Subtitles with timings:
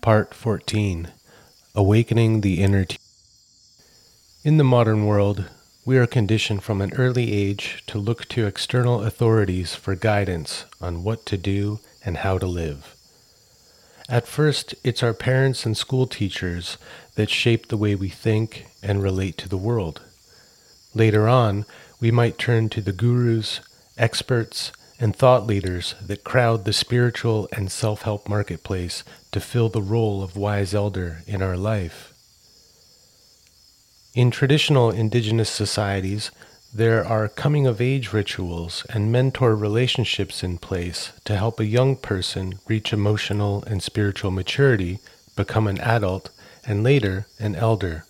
[0.00, 1.12] Part 14
[1.74, 2.96] Awakening the Inner Te-
[4.42, 5.44] In the modern world,
[5.84, 11.04] we are conditioned from an early age to look to external authorities for guidance on
[11.04, 12.96] what to do and how to live.
[14.08, 16.78] At first, it's our parents and school teachers
[17.16, 20.00] that shape the way we think and relate to the world.
[20.94, 21.66] Later on,
[22.00, 23.60] we might turn to the gurus,
[23.98, 29.82] experts, and thought leaders that crowd the spiritual and self help marketplace to fill the
[29.82, 32.12] role of wise elder in our life.
[34.14, 36.30] In traditional indigenous societies,
[36.72, 41.96] there are coming of age rituals and mentor relationships in place to help a young
[41.96, 45.00] person reach emotional and spiritual maturity,
[45.34, 46.30] become an adult,
[46.64, 48.04] and later an elder.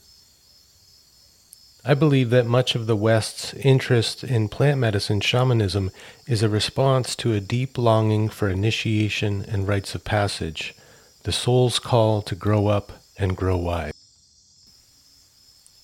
[1.85, 5.91] I believe that much of the West's interest in plant medicine shamanism
[6.27, 10.75] is a response to a deep longing for initiation and rites of passage,
[11.23, 13.95] the soul's call to grow up and grow wise.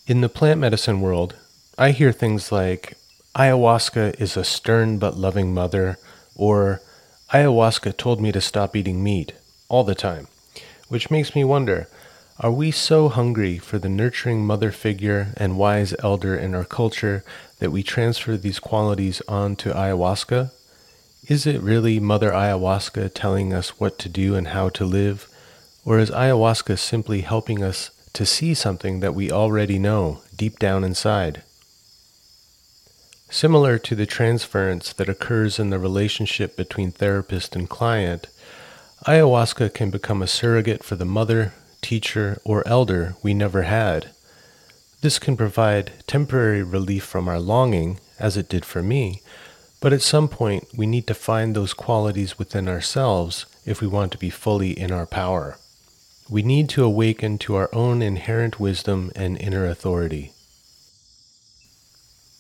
[0.07, 1.35] In the plant medicine world,
[1.79, 2.99] I hear things like
[3.35, 5.97] ayahuasca is a stern but loving mother,
[6.35, 6.83] or
[7.33, 9.33] ayahuasca told me to stop eating meat
[9.71, 10.29] all the time,
[10.89, 11.89] which makes me wonder
[12.39, 17.25] are we so hungry for the nurturing mother figure and wise elder in our culture
[17.61, 20.51] that we transfer these qualities on to ayahuasca?
[21.29, 25.27] Is it really Mother Ayahuasca telling us what to do and how to live?
[25.85, 30.85] Or is ayahuasca simply helping us to see something that we already know deep down
[30.85, 31.43] inside?
[33.29, 38.29] Similar to the transference that occurs in the relationship between therapist and client,
[39.05, 44.11] ayahuasca can become a surrogate for the mother, teacher, or elder we never had.
[45.03, 49.23] This can provide temporary relief from our longing, as it did for me,
[49.81, 54.13] but at some point we need to find those qualities within ourselves if we want
[54.13, 55.59] to be fully in our power.
[56.29, 60.33] We need to awaken to our own inherent wisdom and inner authority.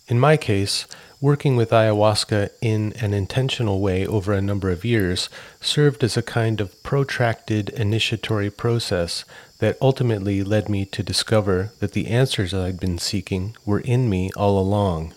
[0.09, 0.87] In my case,
[1.21, 5.28] working with ayahuasca in an intentional way over a number of years
[5.61, 9.25] served as a kind of protracted initiatory process
[9.59, 14.31] that ultimately led me to discover that the answers I'd been seeking were in me
[14.37, 15.15] all along.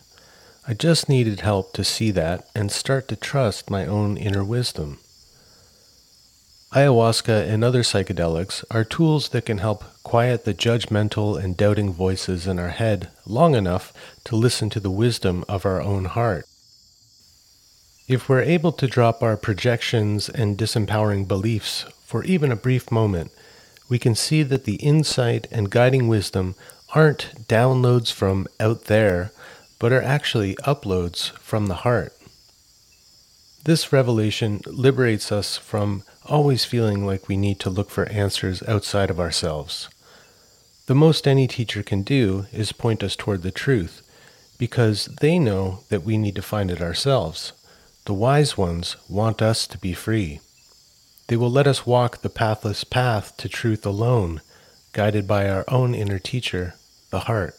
[0.68, 5.00] I just needed help to see that and start to trust my own inner wisdom.
[6.72, 12.46] Ayahuasca and other psychedelics are tools that can help quiet the judgmental and doubting voices
[12.46, 13.92] in our head long enough
[14.26, 16.46] to listen to the wisdom of our own heart.
[18.08, 23.32] If we're able to drop our projections and disempowering beliefs for even a brief moment,
[23.90, 26.54] we can see that the insight and guiding wisdom
[26.94, 29.32] aren't downloads from out there,
[29.80, 32.14] but are actually uploads from the heart.
[33.66, 39.10] This revelation liberates us from always feeling like we need to look for answers outside
[39.10, 39.90] of ourselves.
[40.88, 44.02] The most any teacher can do is point us toward the truth,
[44.58, 47.52] because they know that we need to find it ourselves.
[48.06, 50.40] The wise ones want us to be free.
[51.28, 54.42] They will let us walk the pathless path to truth alone,
[54.94, 56.76] guided by our own inner teacher,
[57.12, 57.59] the heart.